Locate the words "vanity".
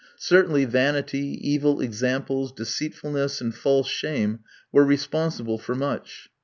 0.65-1.37